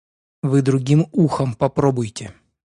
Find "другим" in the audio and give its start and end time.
0.63-1.05